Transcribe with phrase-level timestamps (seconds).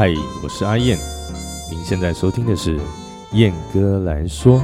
[0.00, 0.96] 嗨，我是阿燕，
[1.70, 2.80] 您现在收听的是
[3.32, 4.58] 燕哥来说。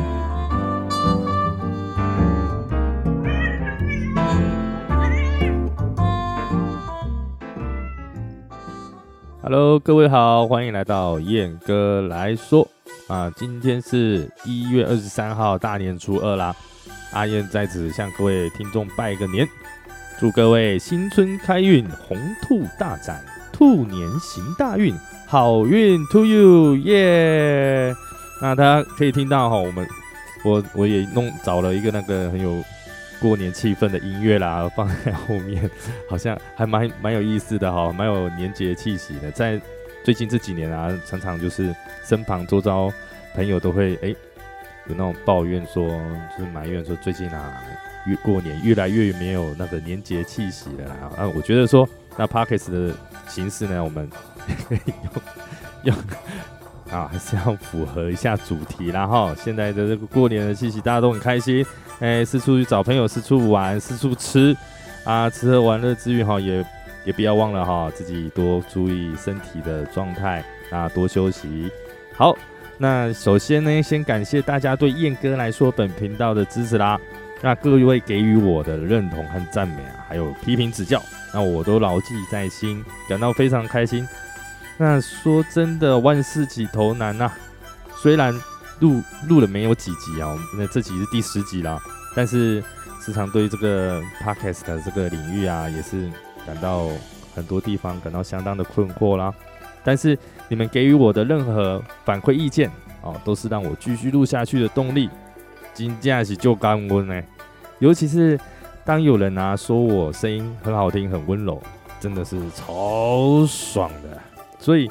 [9.43, 12.66] Hello，各位好，欢迎来到燕哥来说
[13.07, 13.30] 啊！
[13.37, 16.57] 今天是一月二十三号，大年初二啦。
[17.12, 19.46] 阿燕在此向各位听众拜个年，
[20.18, 24.95] 祝各位新春开运，红兔大展，兔年行大运，
[25.27, 27.95] 好运 to you，耶！
[28.41, 29.87] 那大家可以听到哈，我们
[30.45, 32.62] 我我也弄找了一个那个很有。
[33.19, 35.71] 过年气氛的音乐啦，放在后面，
[36.07, 39.30] 好像还蛮蛮有意思的哈，蛮有年节气息的。
[39.30, 39.59] 在
[40.05, 41.74] 最近这几年啊，常常就是
[42.05, 42.93] 身旁周遭
[43.35, 44.09] 朋友都会哎
[44.87, 45.88] 有那种抱怨说，
[46.37, 47.59] 就是埋怨说最近啊
[48.05, 51.11] 越过年越来越没有那个年节气息了啦。
[51.16, 52.95] 啊，我觉得说那 Parkes 的
[53.27, 54.11] 形式呢，我们
[55.83, 55.97] 用用
[56.91, 59.35] 啊还是要符合一下主题啦哈。
[59.43, 61.65] 现在的这个过年的气息，大家都很开心。
[61.99, 64.56] 哎，四处去找朋友，四处玩，四处吃，
[65.05, 66.65] 啊，吃喝玩乐之余哈，也
[67.05, 71.71] 也不要忘了哈，自己多注意身体的状态，啊，多休息。
[72.15, 72.37] 好，
[72.78, 77.00] 那首先呢，先感谢大家对燕哥来说本频道的支持啦。
[77.43, 81.03] 那各位给予我的认同和赞美啊，还有批评指教，
[81.33, 84.06] 那我都牢记在心，感到非常开心。
[84.78, 87.31] 那说真的，万事起头难呐，
[87.97, 88.34] 虽然。
[88.81, 90.37] 录录了没有几集啊？
[90.55, 91.81] 那这集是第十集啦，
[92.15, 92.62] 但是
[93.00, 96.10] 时常对这个 podcast 的这个领域啊，也是
[96.47, 96.87] 感到
[97.34, 99.33] 很多地方感到相当的困惑啦。
[99.83, 105.09] 但是你们给予我的任何反馈意见哦，都是让我继续录下去的动力。
[105.72, 107.27] 金价是就干温哎，
[107.78, 108.38] 尤其是
[108.84, 111.62] 当有人啊说我声音很好听、很温柔，
[111.99, 114.21] 真的是超爽的。
[114.66, 114.91] 所以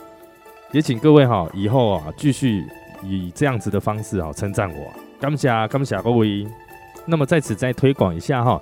[0.72, 2.64] 也请各位哈，以后啊继续。
[3.04, 6.48] 以这样子的方式啊称赞我，感谢感谢各位。
[7.06, 8.60] 那么在此再推广一下哈，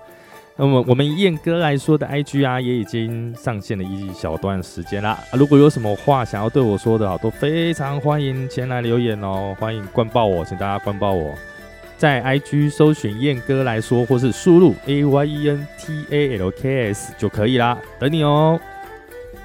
[0.58, 5.18] 那么我们燕哥来说的 IG 啊也已经上线了一小段时间啦。
[5.32, 9.56] 如果有什么话想要对我说的啊，都非常欢迎前来留言哦。
[9.58, 11.34] 欢迎关报我，请大家关报我，
[11.96, 18.60] 在 IG 搜寻燕哥来说，或是输入 A Y E N T A L K S 就可以啦，等你哦。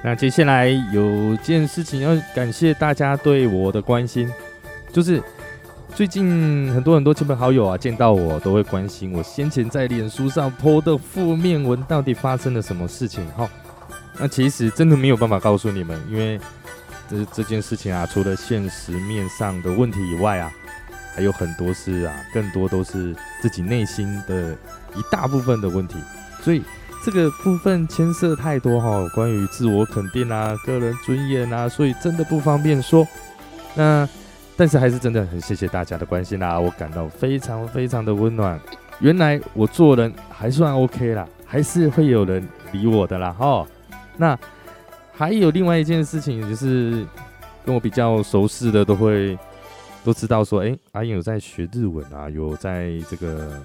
[0.01, 4.31] 那接下来有件事情要感谢大家对我的关心。
[4.91, 5.21] 就是
[5.93, 13.47] 最近很多很多亲朋好友啊，见到我都会关心我先前在脸书上 po 的负面文到底发生了什么事情哈。
[14.17, 16.39] 那其实真的没有办法告诉你们，因为
[17.09, 20.51] 这这件事情啊，除了现实面上的问题以外啊，
[21.13, 24.53] 还有很多事啊，更多都是自己内心的
[24.95, 25.97] 一大部分的问题。
[26.41, 26.63] 所以
[27.03, 33.07] 这个部分牵涉太多哈，关于自我肯定啊、个人尊严啊，所以真的不方便说。
[33.75, 34.07] 那。
[34.57, 38.59] 但是还是真的很谢谢大家的关心啦，我感到非常非常的温暖。
[38.99, 43.65] 原来我做人还算 OK 啦，还是会有人理我的啦哈。
[44.17, 44.37] 那
[45.13, 47.05] 还有另外一件事情，就是
[47.65, 49.39] 跟我比较熟识的都会
[50.03, 53.63] 都知道说，哎，阿英有在学日文啊，有在这个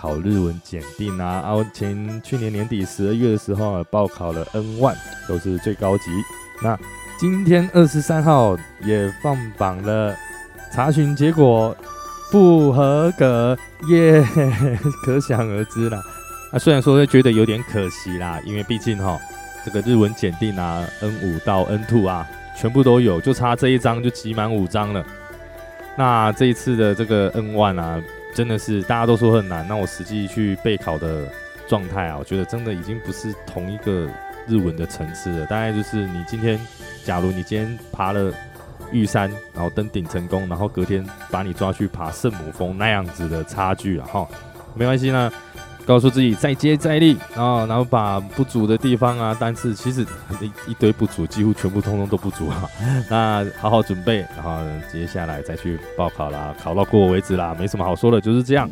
[0.00, 1.26] 考日文检定啊。
[1.26, 4.96] 啊，前去年年底十二月的时候报考了 N 万
[5.28, 6.04] 都是最高级。
[6.62, 6.78] 那
[7.18, 10.16] 今天二十三号也放榜了。
[10.72, 11.76] 查询结果
[12.30, 13.58] 不合格
[13.88, 14.24] 耶，
[15.04, 16.00] 可想而知啦。
[16.52, 19.18] 那虽然说会觉得有点可惜啦，因为毕竟哈，
[19.64, 25.04] 这个日文检定啊，N 五到 N two 啊，全部都有，就差这一张就集满五张了。
[25.96, 28.00] 那这一次的这个 N one 啊，
[28.34, 29.66] 真的是大家都说很难。
[29.68, 31.28] 那我实际去备考的
[31.68, 34.08] 状态啊，我觉得真的已经不是同一个
[34.46, 35.46] 日文的层次了。
[35.46, 36.58] 大概就是你今天，
[37.04, 38.32] 假如你今天爬了。
[38.92, 44.26] 玉山，然后登顶成功，然后隔天把你抓去爬圣母峰那样子的差距了哈，
[44.74, 45.32] 没关系呢，
[45.86, 50.06] 告诉自己再接再厉啊，然后把不足的地方啊，但是其实
[50.40, 52.68] 一一堆不足，几乎全部通通都不足啊，
[53.10, 54.60] 那好好准备，然后
[54.92, 58.70] 接下来再去报考啦，考到过为止啦，没什么好说的，就是这样。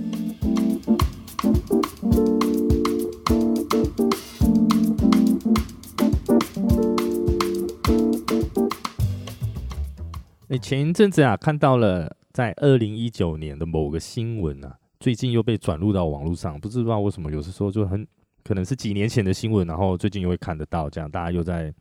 [10.51, 18.07] 你前一阵子啊，看到了在二零一九年的某个新闻啊，最近又被转入到网络上，不知道为什么，有时候就很
[18.43, 21.73] 可能是几年前的新闻，然后最近又会看得到，这样大家又在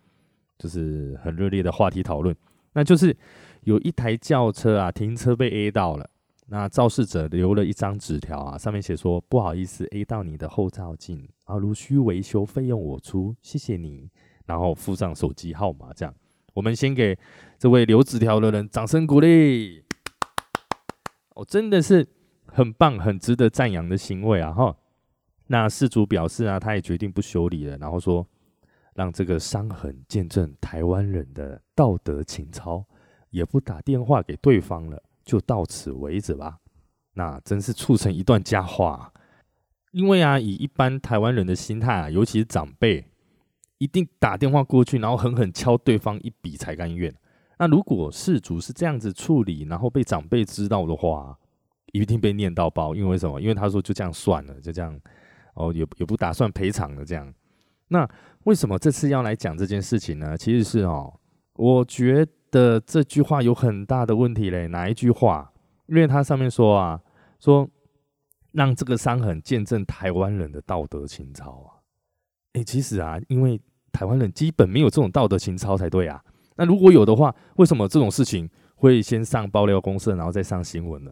[0.59, 2.35] 就是很热烈的话题讨论。
[2.73, 3.15] 那就是
[3.63, 6.07] 有一台轿车啊，停车被 A 到了，
[6.45, 14.09] 那肇事者留了一张纸条啊，上面写说不好意思 A 到你的后照镜啊，如需维修费用我出，谢谢你，
[14.45, 16.13] 然后附上手机号码这样。
[16.53, 17.17] 我们先给
[17.57, 19.83] 这位留纸条的人掌声鼓励。
[21.33, 22.07] 哦，真的是
[22.57, 24.51] 很棒、很值得赞扬的行为啊！
[24.51, 24.75] 哈，
[25.45, 28.25] 那事主表示啊，他也决定不修理了，然后说
[28.95, 32.83] 让这个伤痕见证台湾人的道德情操，
[33.29, 36.57] 也不打电话给对方了，就到此为止吧。
[37.13, 39.13] 那真是促成一段佳话。
[39.91, 43.05] 因为啊，以一般台湾人的心态啊，尤其是长辈，
[43.77, 47.13] 一定打电话过去，然后狠狠敲对方一笔才甘愿。
[47.59, 51.37] 那如果事主是这样子处理，然后被长辈知道的话，
[51.93, 52.95] 一定被念到爆。
[52.95, 53.39] 因为什么？
[53.41, 54.99] 因为他说就这样算了，就这样，
[55.53, 57.33] 哦，也也不打算赔偿的这样。
[57.87, 58.07] 那
[58.43, 60.37] 为什么这次要来讲这件事情呢？
[60.37, 61.19] 其实是哦，
[61.55, 64.67] 我觉得这句话有很大的问题嘞。
[64.67, 65.51] 哪一句话？
[65.87, 67.01] 因为它上面说啊，
[67.39, 67.69] 说。
[68.53, 71.77] 让这个伤痕见证台湾人的道德情操啊！
[72.53, 73.61] 诶，其实啊，因为
[73.91, 76.23] 台湾人基本没有这种道德情操才对啊。
[76.55, 81.11] 那如果有的话，为什么这种事情会先上爆料公社，然后再上新闻呢？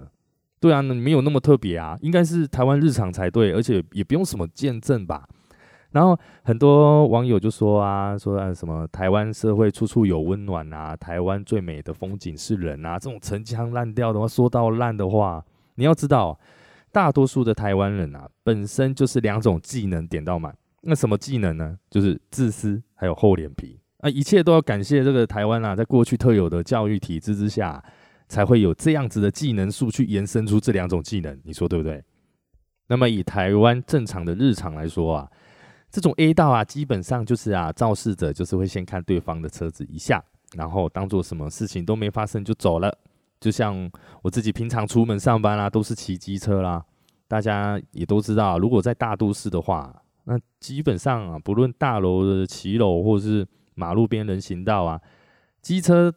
[0.65, 5.27] 对啊，没有那么特别啊，应该是台湾日常才对，而且也不用什么见证吧。
[5.91, 15.45] 然后很多网友就说啊，说啊什么台湾社会处处有温暖啊，台湾最美的风景是人啊，这种陈腔滥调的话，说到烂的话，
[15.75, 16.39] 你要知道。
[16.91, 20.55] 大多数的台湾人啊，本身就是两种技能点到满。
[20.83, 21.77] 那什么技能呢？
[21.89, 24.09] 就是自私还有厚脸皮啊！
[24.09, 27.83] 一切都要感谢这个台湾啊，在过去特有的教育体制之下，
[28.27, 31.39] 才会有这样子的技能数去延伸出这两种技能。
[31.43, 32.03] 你说对不对？
[32.87, 35.31] 那么以台湾正常的日常来说啊，
[35.89, 40.23] 这种 A 道啊，基本上就是啊，肇事者就是会先看对方的车子一下，
[40.55, 42.95] 然后当做什么事情都没发生就走了。
[43.39, 43.89] 就像
[44.21, 46.83] 我自己平常出门上班啦，都是骑机车啦。
[47.27, 49.93] 大家也都知道，如果在大都市的话，
[50.25, 55.01] 那基本上啊，不论大楼的骑楼或是马路边人行道啊，
[55.61, 56.13] 机车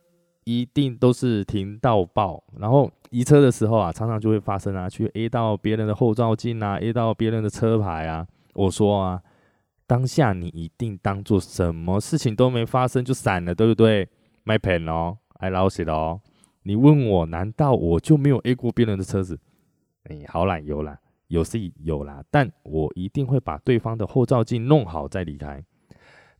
[0.48, 2.42] 一定都是停到爆。
[2.56, 8.26] 然后移车的时候啊，常常就会发生啊，去 A 到别人的后照镜啊，A 到别人的车牌啊。
[8.54, 9.22] 我说啊，
[9.86, 14.08] 当下你一定当做什么事情都没发生就闪了，对不对？
[14.44, 16.22] 卖骗哦，I lost it 哦。
[16.62, 19.38] 你问我，难道我就没有 A 过别人的车子？
[20.04, 25.62] 哎，好懒有懒，有是有啦，但我一定会把对方的后照镜弄好再离开。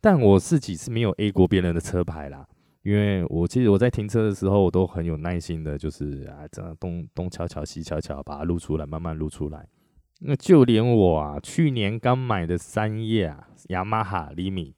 [0.00, 2.46] 但我自己是没有 A 过别人的车牌啦，
[2.88, 9.69] 因为我其实我在停车的时候，我都很有耐心的，就是啊，这样东东瞧瞧西瞧瞧，把它录出来，慢慢录出来。
[10.20, 14.75] 那就连我啊，去年刚买的三叶啊，雅马哈厘米，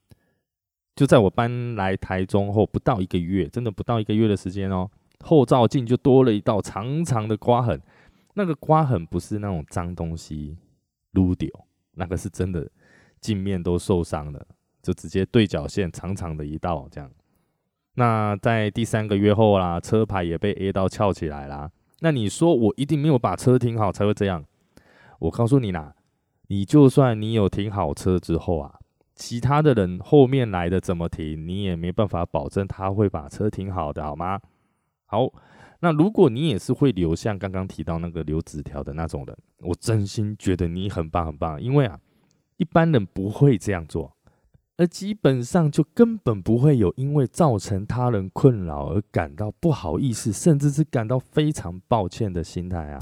[0.97, 4.91] 就在我搬来台中后不到一个月，真的不到一个月的时间哦。
[5.21, 7.81] 后照镜就多了一道长长的刮痕，
[8.35, 10.59] 那个刮痕不是那种脏东西
[11.13, 11.49] 撸掉，
[11.95, 12.69] 那个是真的
[13.21, 14.45] 镜面都受伤了，
[14.83, 17.09] 就直接对角线长长的一道这样。
[17.95, 21.71] 那在第三个月后啦，车牌也被 A 到翘起来啦。
[22.01, 24.45] 那你说我一定没有把车停好才会这样？
[25.19, 25.95] 我告诉你啦，
[26.49, 28.79] 你就算你有停好车之后啊，
[29.15, 34.41] 其他的人后面来的怎么停，你也没办法保证他会把车停好的，好吗？
[35.05, 35.31] 好，
[35.81, 41.99] 那如果你也是会留像刚刚提到那个留纸条的那种人，我真心觉得你很棒很棒，因为啊，
[42.57, 44.17] 一般人不会这样做，
[44.81, 52.99] 而基本上就根本不会有因为造成他人困扰而感到不好意思，甚至是感到非常抱歉的心态啊。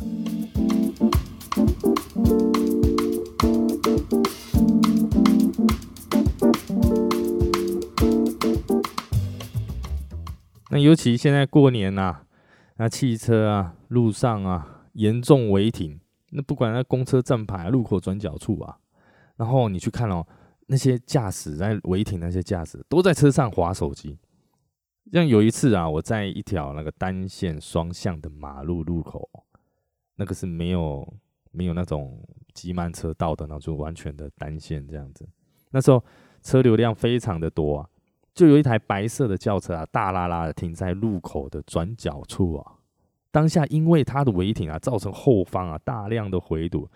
[10.70, 12.22] 那尤其现在过年呐，
[12.78, 16.00] 那汽车啊，路上啊，严重违停。
[16.30, 18.78] 那不管在公车站牌、路口转角处啊，
[19.36, 20.26] 然后你去看哦，
[20.70, 24.16] 那些驾驶在违停，那些驾驶都在车上划手机。
[25.10, 29.28] 像有一次啊，我在一条那个单线双向的马路路口，
[30.16, 31.10] 那个是没有
[31.50, 32.22] 没有那种
[32.52, 35.26] 急慢车道的那种完全的单线这样子。
[35.70, 36.04] 那时候
[36.42, 37.88] 车流量非常的多啊。
[38.34, 42.74] 就有一台白色的轿车啊，大拉拉的停在路口的转角处啊。
[43.32, 46.88] 当下因为它的违停啊，造成后方啊大量的回堵。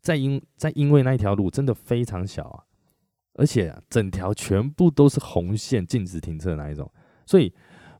[0.00, 2.64] 再因再因为那一条路真的非常小啊，
[3.36, 6.90] 而且整条全部都是红线禁止停车那一种，
[7.24, 7.52] 所以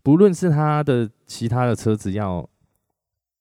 [0.03, 2.49] 不论是他的其他的车子要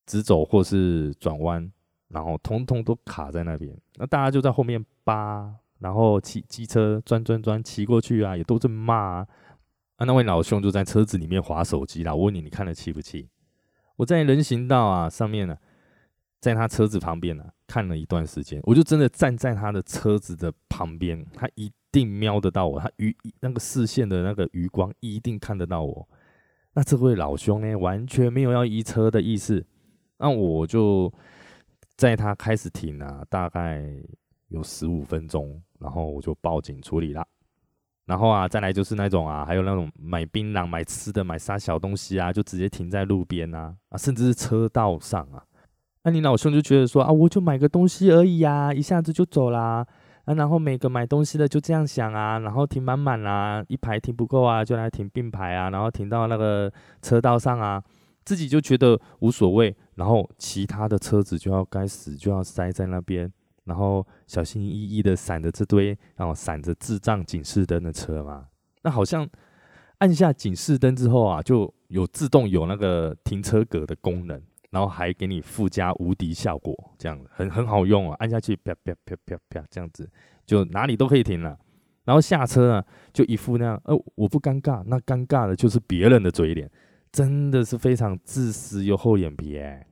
[0.05, 1.71] 直走或是转弯，
[2.09, 3.75] 然后通通都卡在那边。
[3.95, 9.25] 那大家就在后面扒，然后骑机车钻钻钻骑过去啊，也都在骂。
[9.97, 12.13] 啊，那位老兄就在车子里面划手机啦。
[12.13, 13.29] 我问你，你看了气不气？
[13.95, 15.55] 我在人行道啊上面呢，
[16.41, 26.05] 在他车子旁边呢看了一段时间，我就真的站在他的车子的旁边，他一定瞄得到我，他余那个视线的那个余光一定看得到我。
[26.73, 29.65] 那这位老兄呢，完全没有要移车的意思。
[30.17, 31.09] 那我就
[31.95, 33.81] 在他开始停啊，大概
[34.49, 37.25] 有十五分钟，然后我就报警处理了。
[38.05, 45.41] 然后啊，再来就是那种啊，还有那种买槟榔、买吃的、买啥小东西啊，就直接停在路边啊，啊，甚至是车道上啊。
[46.03, 49.87] 那你老兄就觉得说啊，我就买个东西而已呀，一下子就走啦。
[50.25, 57.81] 啊，然后每个买东西的就这样想啊，然后停满满啊，一排停不够啊，就来停并排啊，然后停到那个车道上啊，
[58.23, 63.31] 自己就觉得无所谓，然后其他的车子就要该死就要塞在那边。
[63.65, 68.45] 然后小心翼翼的闪着这堆，然后闪着智障警示灯的车嘛，
[68.83, 69.27] 那好像
[69.97, 74.39] 按下警示灯之后啊，就有自动有那个停车格的功能，
[74.75, 80.11] 然后还给你附加无敌效果，这样很很好用啊，按下去啪啪啪啪啪这样子，
[80.45, 81.57] 就哪里都可以停了。
[82.03, 86.69] 然后下车啊，就一副那样，呃，我不尴尬，那尴尬的就是别人的嘴脸，
[87.09, 89.87] 真的是非常自私又厚脸皮哎。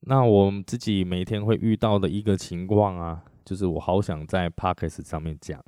[0.00, 5.64] 那我自己每天会遇到的一个情况啊，就是我好想在 Parkes 上面讲，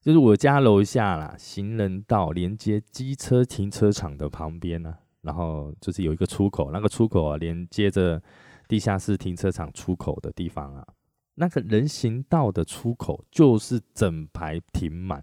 [0.00, 8.22] 就是我家楼下啦，行人道连接机车停车场的旁边呢，然后就是有一个出口，那个出口啊连接着
[8.68, 10.86] 地下室停车场出口的地方啊，
[11.34, 15.22] 那个人行道的出口就是整排停满，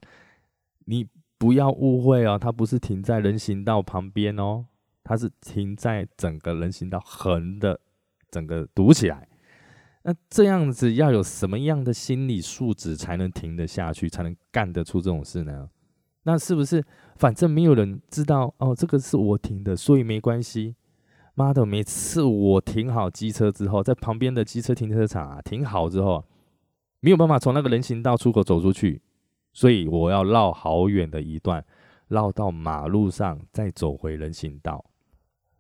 [0.86, 4.66] 你不要误会哦，它不是停在人行道旁边哦，
[5.04, 7.80] 它是停在整个人行道横的。
[8.32, 9.28] 整个堵起来，
[10.04, 15.68] 那这样子要有什么样的心理素质才能停得下去，才能干得出这种事呢？
[16.22, 16.86] 那是不是
[17.20, 20.76] 反正没有人知道哦，这个是我停的，所以没关系。
[21.36, 26.24] 妈的，每次我停好机车之后，在旁边的机车停车场啊停好之后，
[27.02, 29.02] 没有办法从那个人行道出口走出去，
[29.52, 31.66] 所以我要绕好远的一段，
[32.08, 34.86] 绕到马路上再走回人行道。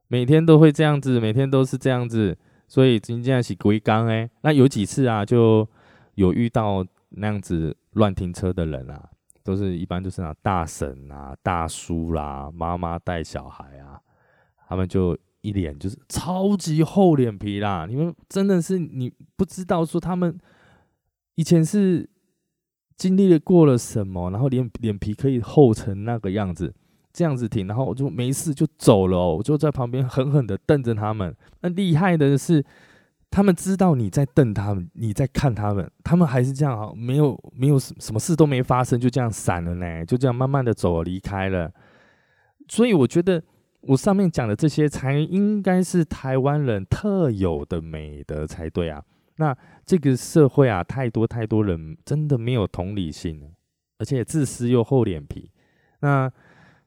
[0.07, 2.37] 每天都会这样子，每天都是这样子。
[2.69, 5.67] 所以今天是归刚哎，那有几次啊，就
[6.15, 9.09] 有遇到那样子乱停车的人啊，
[9.49, 13.99] 都是一般就是那大婶啊、大叔啦、妈妈带小孩啊，
[14.67, 17.87] 他们就一脸就是超级厚脸皮啦。
[17.89, 20.37] 你们真的是你不知道说他们
[21.33, 22.07] 以前是
[22.95, 26.73] 经历了过了什么，然后脸脸皮可以厚成那个样子。
[27.11, 31.35] 这样子停，然后我就没事就走了，我就在旁边狠狠的瞪着他们。
[31.61, 32.63] 那厉害的是，
[33.31, 41.71] 他们知道你在瞪他们，你在看他们，他们还是这样啊，没有没有什什么事都没发生，就这样散了呢，就这样慢慢的走离开了。
[42.67, 43.41] 所以我觉得
[43.81, 49.03] 我上面讲的这些才应该是台湾人特有的美德才对啊。
[49.37, 49.55] 那
[49.85, 53.53] 这个社会啊，太多太多人真的没有同理心，
[53.99, 55.49] 而且自私又厚脸皮。
[56.01, 56.31] 那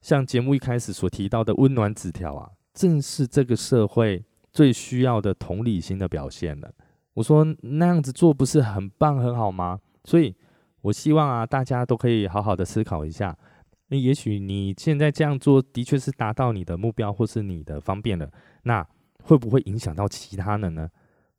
[0.01, 6.71] 像节目一开始所提到的温暖纸条啊，正是这个社会最需要的同理心的表现了。
[7.15, 9.79] 我说那样子做不是很棒很好吗？
[10.05, 10.35] 所以
[10.81, 13.37] 我希望啊，大家都可以好好的思考一下。
[13.89, 18.31] 那也许你现在这样做的确是达到你的目标或是你的方便了，
[18.63, 18.87] 那
[19.23, 20.89] 会不会影响到其他人呢？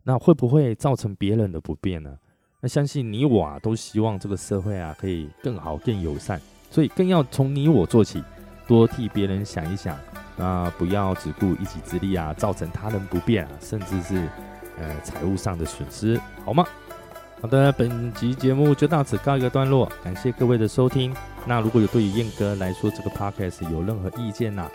[0.03, 2.17] 那会不会造成别人的不便呢？
[2.62, 6.39] 那相信你我啊，都希望这个社会啊可以更好更友善，
[6.70, 8.24] 所以更要从你我做起。
[8.74, 9.96] 多替别人想一想，
[10.36, 14.27] 那不要只顾一己之力啊，造成他人不便啊，甚至是
[14.80, 16.65] 呃财务上的损失，好吗？
[17.39, 21.15] 好的，本集节目就到此告一个段落，感谢各位的收听。
[21.46, 24.68] 那如果有对于燕哥来说这个 podcast 有任何意见呐，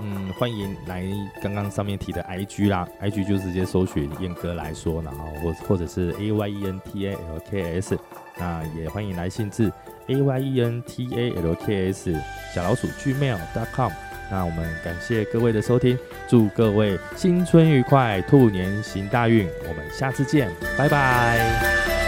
[0.00, 1.04] 嗯，欢迎来
[1.40, 7.96] 刚刚上面提的 IG 啦，IG 就直接搜寻燕哥来说，然后或或者是 A Y E N T A L K S，
[8.36, 9.70] 那也欢迎来信至。
[10.08, 12.12] A y e n t a l k s
[12.54, 13.90] 小老鼠 gmail.com，
[14.30, 22.01] 那我们感谢各位的收听，祝各位新春愉快，兔年行大运，我们下次见，拜拜。